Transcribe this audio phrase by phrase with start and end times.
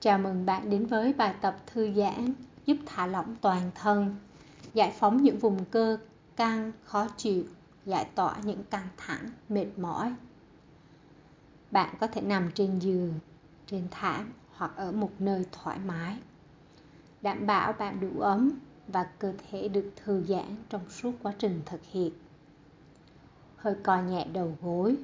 [0.00, 2.32] Chào mừng bạn đến với bài tập thư giãn
[2.66, 4.16] giúp thả lỏng toàn thân,
[4.74, 5.98] giải phóng những vùng cơ
[6.36, 7.44] căng, khó chịu,
[7.84, 10.14] giải tỏa những căng thẳng, mệt mỏi.
[11.70, 13.14] Bạn có thể nằm trên giường,
[13.66, 16.16] trên thảm hoặc ở một nơi thoải mái.
[17.22, 18.50] Đảm bảo bạn đủ ấm
[18.88, 22.12] và cơ thể được thư giãn trong suốt quá trình thực hiện.
[23.56, 24.96] Hơi co nhẹ đầu gối,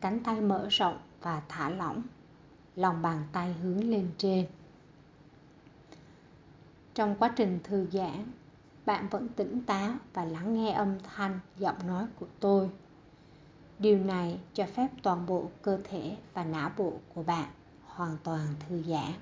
[0.00, 2.02] cánh tay mở rộng và thả lỏng
[2.76, 4.46] lòng bàn tay hướng lên trên.
[6.94, 8.24] Trong quá trình thư giãn,
[8.86, 12.70] bạn vẫn tỉnh táo và lắng nghe âm thanh, giọng nói của tôi.
[13.78, 17.48] Điều này cho phép toàn bộ cơ thể và não bộ của bạn
[17.84, 19.12] hoàn toàn thư giãn.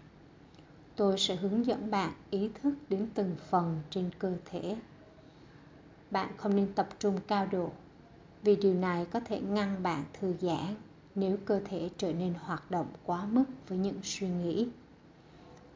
[0.96, 4.76] Tôi sẽ hướng dẫn bạn ý thức đến từng phần trên cơ thể.
[6.10, 7.70] Bạn không nên tập trung cao độ,
[8.42, 10.74] vì điều này có thể ngăn bạn thư giãn
[11.14, 14.68] nếu cơ thể trở nên hoạt động quá mức với những suy nghĩ.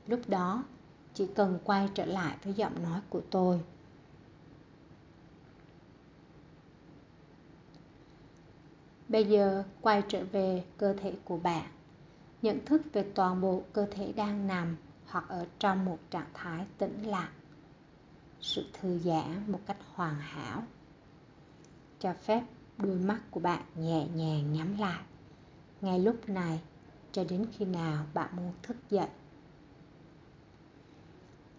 [0.07, 0.65] Lúc đó,
[1.15, 3.61] chỉ cần quay trở lại với giọng nói của tôi.
[9.09, 11.65] Bây giờ quay trở về cơ thể của bạn.
[12.43, 16.67] Nhận thức về toàn bộ cơ thể đang nằm hoặc ở trong một trạng thái
[16.79, 17.33] tĩnh lặng.
[18.41, 20.63] Sự thư giãn một cách hoàn hảo.
[21.99, 22.43] Cho phép
[22.79, 25.03] đôi mắt của bạn nhẹ nhàng nhắm lại
[25.81, 26.61] ngay lúc này,
[27.13, 29.09] cho đến khi nào bạn muốn thức dậy?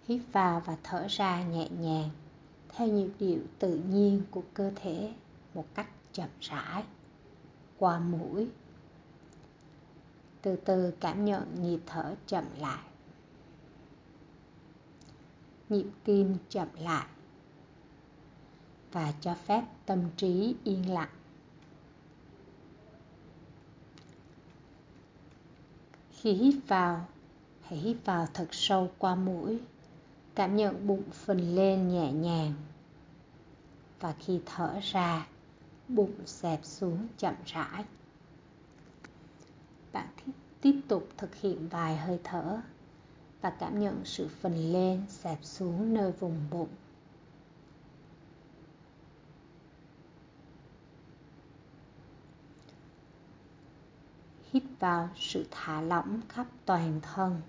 [0.08, 2.10] Hít vào và thở ra nhẹ nhàng,
[2.70, 5.14] theo nhịp điệu tự nhiên của cơ thể
[5.54, 6.84] một cách chậm rãi,
[7.78, 8.50] qua mũi.
[10.42, 12.84] Từ từ cảm nhận nhịp thở chậm lại.
[15.70, 17.08] Nhịp tim chậm lại.
[18.92, 21.19] Và cho phép tâm trí yên lặng.
[26.22, 27.06] Khi hít vào,
[27.62, 29.60] hãy hít vào thật sâu qua mũi.
[30.36, 32.54] Cảm nhận bụng phình lên nhẹ nhàng.
[34.00, 35.28] Và khi thở ra,
[35.88, 37.84] bụng xẹp xuống chậm rãi.
[39.94, 40.08] Bạn
[40.62, 42.62] tiếp tục thực hiện vài hơi thở
[43.42, 46.70] và cảm nhận sự phình lên xẹp xuống nơi vùng bụng.
[54.52, 57.42] Hít vào sự thả lỏng khắp toàn thân.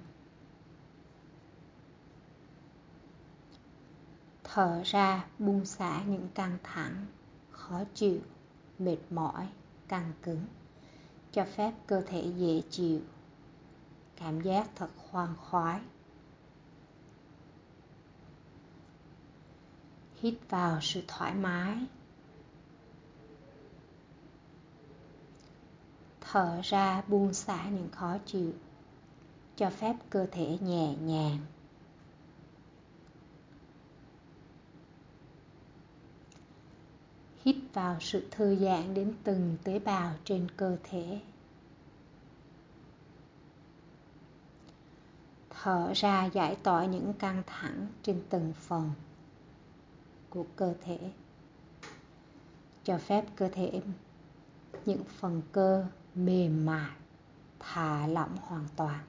[4.45, 7.07] Thở ra buông xả những căng thẳng,
[7.51, 8.21] khó chịu,
[8.79, 9.49] mệt mỏi,
[9.89, 10.45] căng cứng,
[11.33, 13.01] cho phép cơ thể dễ chịu,
[14.17, 15.81] cảm giác thật khoan khoái.
[20.17, 21.87] Hít vào sự thoải mái
[26.33, 28.53] thở ra buông xả những khó chịu,
[29.57, 31.39] cho phép cơ thể nhẹ nhàng.
[37.45, 41.21] Hít vào sự thư giãn đến từng tế bào trên cơ thể.
[45.51, 48.91] Thở ra giải tỏa những căng thẳng trên từng phần
[50.31, 51.11] của cơ thể.
[52.85, 53.83] Cho phép cơ thể,
[54.87, 56.97] những phần cơ mềm mại,
[57.59, 59.01] thả lỏng hoàn toàn.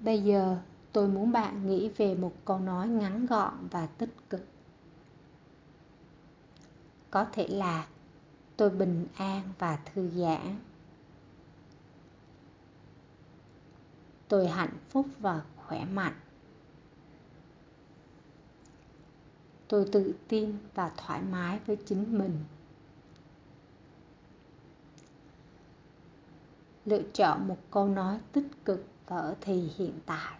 [0.00, 0.58] Bây giờ
[0.92, 4.46] tôi muốn bạn nghĩ về một câu nói ngắn gọn và tích cực.
[7.10, 7.86] Có thể là,
[8.56, 10.56] tôi bình an và thư giãn.
[14.28, 16.14] Tôi hạnh phúc và khỏe mạnh.
[19.68, 22.44] Tôi tự tin và thoải mái với chính mình.
[26.84, 30.38] Lựa chọn một câu nói tích cực và ở thì hiện tại.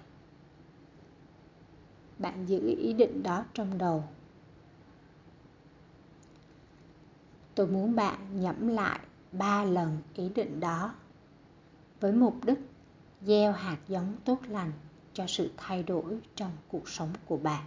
[2.19, 4.05] Bạn giữ ý định đó trong đầu.
[7.55, 9.01] Tôi muốn bạn nhẩm lại
[9.33, 10.95] ba lần ý định đó
[12.01, 12.59] với mục đích
[13.23, 14.73] gieo hạt giống tốt lành
[15.13, 17.65] cho sự thay đổi trong cuộc sống của bạn.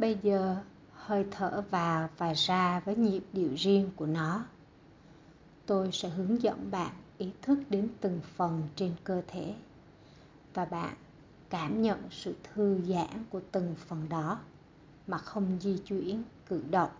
[0.00, 0.56] Bây giờ,
[0.92, 4.44] hơi thở vào và ra với nhịp điệu riêng của nó.
[5.66, 9.54] Tôi sẽ hướng dẫn bạn ý thức đến từng phần trên cơ thể
[10.54, 10.94] và bạn
[11.50, 14.40] cảm nhận sự thư giãn của từng phần đó
[15.06, 16.90] mà không di chuyển, cử động.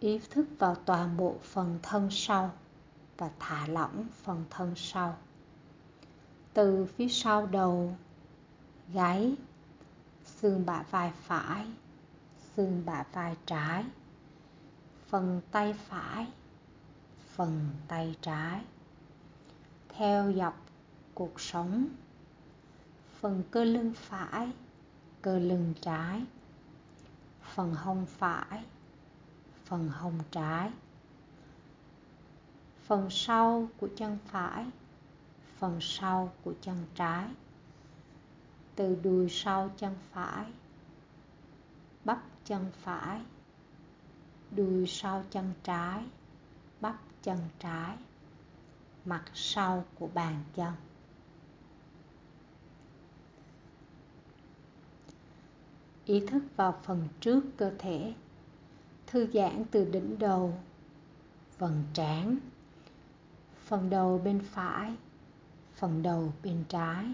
[0.00, 2.50] Ý thức vào toàn bộ phần thân sau
[3.18, 5.16] và thả lỏng phần thân sau
[6.54, 7.96] từ phía sau đầu,
[8.92, 9.34] gáy,
[10.24, 11.66] xương bả vai phải,
[12.56, 13.84] xương bả vai trái,
[15.08, 16.26] phần tay phải,
[17.34, 18.60] phần tay trái.
[19.88, 20.66] Theo dọc
[21.14, 21.88] cuộc sống,
[23.20, 24.52] phần cơ lưng phải,
[25.22, 26.22] cơ lưng trái,
[27.54, 28.64] phần hông phải,
[29.64, 30.70] phần hông trái.
[32.86, 34.66] Phần sau của chân phải
[35.60, 37.28] phần sau của chân trái.
[38.76, 40.46] Từ đùi sau chân phải,
[42.04, 43.20] bắp chân phải,
[44.50, 46.04] đùi sau chân trái,
[46.80, 47.96] bắp chân trái,
[49.04, 50.72] mặt sau của bàn chân.
[56.04, 58.14] Ý thức vào phần trước cơ thể,
[59.06, 60.58] thư giãn từ đỉnh đầu,
[61.58, 62.38] phần trán,
[63.66, 64.96] phần đầu bên phải
[65.80, 67.12] phần đầu bên trái.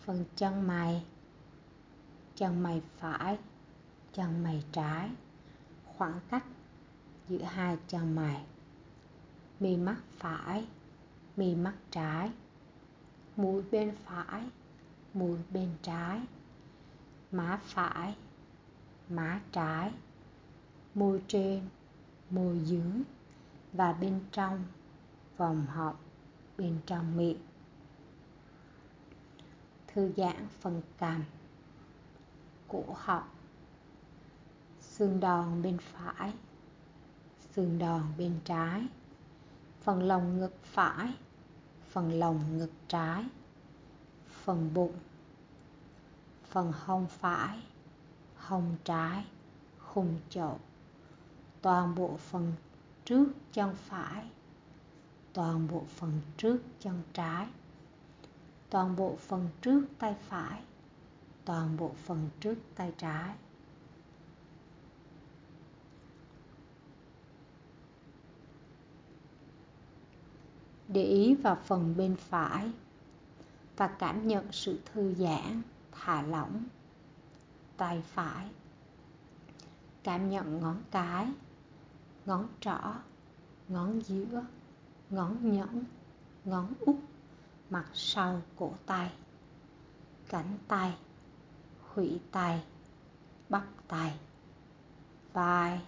[0.00, 1.04] Phần chân mày
[2.36, 3.38] chân mày phải,
[4.12, 5.10] chân mày trái.
[5.84, 6.44] Khoảng cách
[7.28, 8.44] giữa hai chân mày.
[9.60, 10.66] Mi mắt phải,
[11.36, 12.30] mi mắt trái.
[13.36, 14.48] Mũi bên phải,
[15.14, 16.20] mũi bên trái.
[17.32, 18.16] Má phải,
[19.08, 19.92] má trái.
[20.94, 21.68] Môi trên
[22.30, 23.02] môi dưới.
[23.72, 24.64] Và bên trong,
[25.36, 25.96] vòng họng
[26.58, 27.38] bên trong miệng.
[29.86, 31.24] Thư giãn phần cằm
[32.68, 33.28] cổ họng
[34.80, 36.32] xương đòn bên phải,
[37.54, 38.86] xương đòn bên trái.
[39.80, 41.14] Phần lồng ngực phải,
[41.90, 43.24] phần lồng ngực trái.
[44.26, 44.94] Phần bụng,
[46.44, 47.62] phần hông phải,
[48.36, 49.24] hông trái,
[49.78, 50.58] khung chậu.
[51.62, 52.52] Toàn bộ phần
[53.04, 54.30] trước chân phải
[55.34, 57.46] toàn bộ phần trước chân trái,
[58.70, 60.62] toàn bộ phần trước tay phải,
[61.44, 63.34] toàn bộ phần trước tay trái.
[70.88, 72.72] Để ý vào phần bên phải
[73.76, 76.64] và cảm nhận sự thư giãn, thả lỏng
[77.76, 78.48] tay phải.
[80.02, 81.32] Cảm nhận ngón cái,
[82.26, 82.94] ngón trỏ,
[83.68, 84.44] ngón giữa
[85.10, 85.84] ngón nhẫn,
[86.44, 86.96] ngón út,
[87.70, 89.12] mặt sau cổ tay,
[90.28, 90.96] cánh tay,
[91.88, 92.64] khuỷu tay,
[93.48, 94.18] bắp tay,
[95.32, 95.80] vai,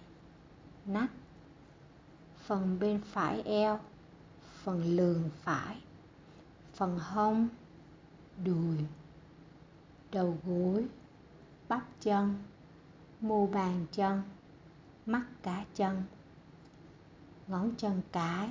[0.85, 1.11] nách,
[2.37, 3.79] phần bên phải eo,
[4.63, 5.81] phần lườn phải,
[6.73, 7.47] phần hông,
[8.45, 8.77] đùi,
[10.11, 10.87] đầu gối,
[11.67, 12.35] bắp chân,
[13.21, 14.21] mu bàn chân,
[15.05, 16.03] mắt cá chân,
[17.47, 18.49] ngón chân cái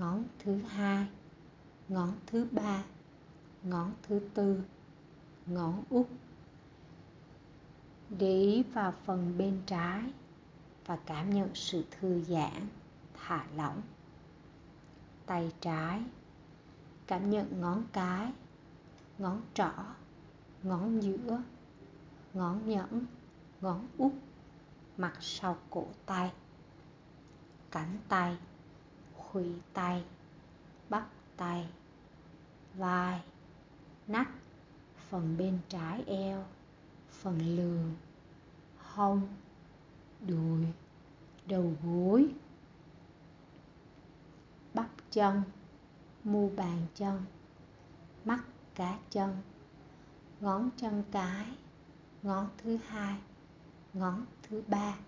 [0.00, 1.06] ngón thứ hai,
[1.88, 2.82] ngón thứ ba,
[3.62, 4.62] ngón thứ tư,
[5.46, 6.06] ngón út.
[8.18, 10.02] Để ý vào phần bên trái
[10.86, 12.66] và cảm nhận sự thư giãn,
[13.14, 13.82] thả lỏng.
[15.26, 16.02] Tay trái,
[17.06, 18.32] cảm nhận ngón cái,
[19.18, 19.72] ngón trỏ,
[20.62, 21.42] ngón giữa,
[22.34, 23.06] ngón nhẫn,
[23.60, 24.12] ngón út,
[24.96, 26.32] mặt sau cổ tay.
[27.70, 28.36] Cánh tay
[29.32, 30.04] khuỷu tay
[30.90, 31.68] bắp tay,
[32.74, 33.20] vai,
[34.06, 34.30] nách,
[35.08, 36.44] phần bên trái eo,
[37.10, 37.94] phần lườn
[38.78, 39.28] hông,
[40.26, 40.66] đùi,
[41.46, 42.34] đầu gối,
[44.74, 45.42] bắp chân,
[46.24, 47.22] mu bàn chân,
[48.24, 48.44] mắt
[48.74, 49.36] cá chân,
[50.40, 51.46] ngón chân cái,
[52.22, 53.18] ngón thứ hai,
[53.92, 54.98] ngón thứ ba,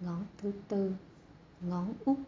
[0.00, 0.94] ngón thứ tư,
[1.60, 2.18] ngón út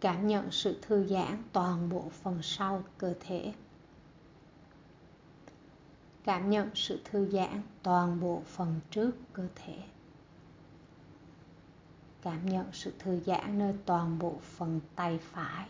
[0.00, 3.52] cảm nhận sự thư giãn toàn bộ phần sau cơ thể.
[6.24, 9.76] Cảm nhận sự thư giãn toàn bộ phần trước cơ thể.
[12.22, 15.68] Cảm nhận sự thư giãn nơi toàn bộ phần tay phải.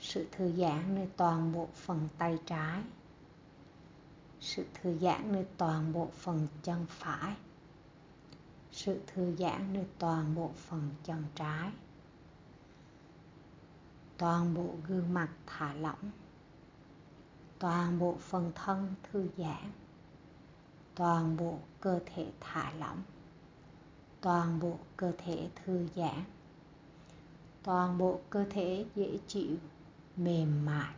[0.00, 2.82] Sự thư giãn nơi toàn bộ phần tay trái.
[4.40, 7.34] Sự thư giãn nơi toàn bộ phần chân phải.
[8.72, 11.70] Sự thư giãn nơi toàn bộ phần chân trái
[14.18, 16.10] toàn bộ gương mặt thả lỏng,
[17.58, 19.70] toàn bộ phần thân thư giãn,
[20.94, 23.02] toàn bộ cơ thể thả lỏng,
[24.20, 26.24] toàn bộ cơ thể thư giãn,
[27.62, 29.56] toàn bộ cơ thể dễ chịu,
[30.16, 30.94] mềm mại.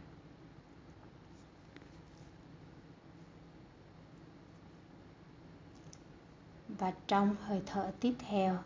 [6.69, 8.59] Và trong hơi thở tiếp theo,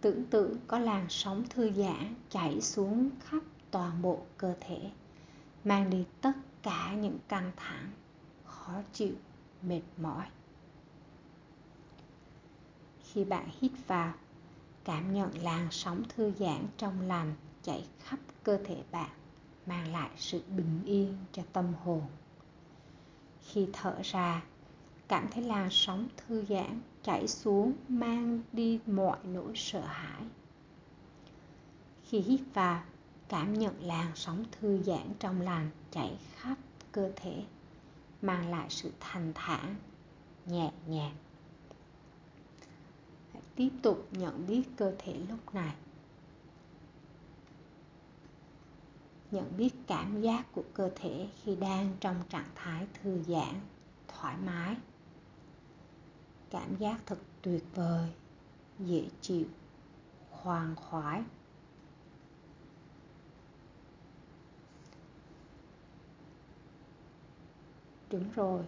[0.00, 4.90] tưởng tượng có làn sóng thư giãn chảy xuống khắp toàn bộ cơ thể,
[5.64, 6.32] mang đi tất
[6.62, 7.90] cả những căng thẳng,
[8.44, 9.14] khó chịu,
[9.62, 10.26] mệt mỏi.
[13.04, 14.12] Khi bạn hít vào,
[14.84, 19.10] cảm nhận làn sóng thư giãn trong lành chảy khắp cơ thể bạn,
[19.66, 22.02] mang lại sự bình yên cho tâm hồn.
[23.40, 24.42] Khi thở ra,
[25.08, 30.22] cảm thấy làn sóng thư giãn chảy xuống, mang đi mọi nỗi sợ hãi.
[32.04, 32.82] Khi hít vào
[33.28, 36.58] cảm nhận làn sóng thư giãn trong lành chảy khắp
[36.92, 37.44] cơ thể,
[38.22, 39.74] mang lại sự thanh thản,
[40.46, 41.16] nhẹ nhàng.
[43.32, 45.74] Hãy tiếp tục nhận biết cơ thể lúc này.
[49.30, 53.60] Nhận biết cảm giác của cơ thể khi đang trong trạng thái thư giãn,
[54.08, 54.76] thoải mái.
[56.50, 58.08] Cảm giác thật tuyệt vời,
[58.78, 59.46] dễ chịu,
[60.30, 61.22] khoan khoái.
[68.10, 68.62] Đúng rồi.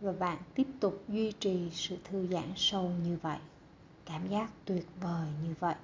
[0.00, 3.38] Và bạn tiếp tục duy trì sự thư giãn sâu như vậy.
[4.06, 5.76] Cảm giác tuyệt vời như vậy.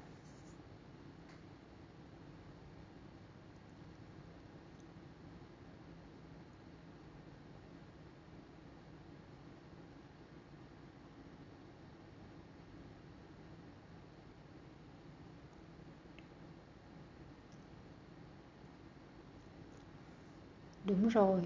[20.85, 21.43] Đúng rồi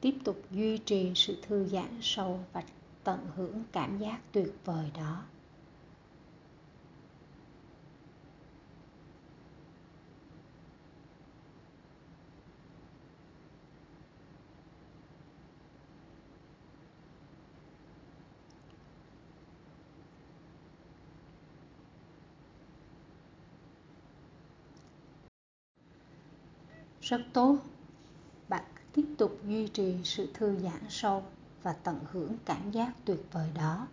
[0.00, 2.62] tiếp tục duy trì sự thư giãn sâu và
[3.04, 5.22] tận hưởng cảm giác tuyệt vời đó.
[27.00, 27.69] Rất tốt
[29.20, 31.24] tục duy trì sự thư giãn sâu
[31.62, 33.86] và tận hưởng cảm giác tuyệt vời đó.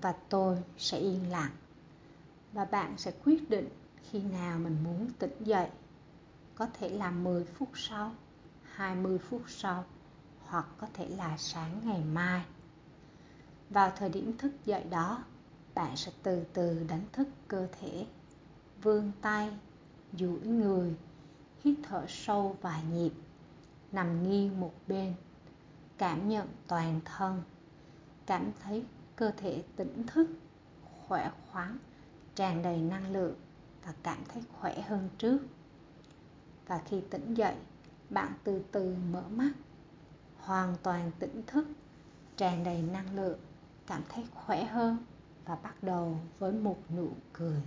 [0.00, 1.50] Và tôi sẽ yên lặng,
[2.52, 3.68] và bạn sẽ quyết định
[4.02, 5.68] khi nào mình muốn tỉnh dậy.
[6.54, 8.12] Có thể là 10 phút sau
[8.62, 9.84] 20 phút sau,
[10.46, 12.44] hoặc có thể là sáng ngày mai.
[13.70, 15.24] Vào thời điểm thức dậy đó,
[15.74, 18.06] bạn sẽ từ từ đánh thức cơ thể,
[18.82, 19.50] vươn tay,
[20.12, 20.94] duỗi người,
[21.64, 23.12] hít thở sâu vài nhịp
[23.94, 25.14] nằm nghiêng một bên,
[25.98, 27.42] cảm nhận toàn thân,
[28.26, 28.84] cảm thấy
[29.16, 30.30] cơ thể tỉnh thức,
[30.84, 31.78] khỏe khoắn,
[32.34, 33.34] tràn đầy năng lượng
[33.86, 35.38] và cảm thấy khỏe hơn trước.
[36.66, 37.54] Và khi tỉnh dậy,
[38.10, 39.52] bạn từ từ mở mắt,
[40.38, 41.68] hoàn toàn tỉnh thức,
[42.36, 43.38] tràn đầy năng lượng,
[43.86, 44.96] cảm thấy khỏe hơn
[45.44, 47.62] và bắt đầu với một nụ cười.